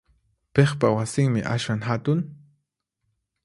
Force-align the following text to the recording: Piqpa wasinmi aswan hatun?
Piqpa 0.53 0.87
wasinmi 0.95 1.41
aswan 1.53 1.81
hatun? 1.89 2.19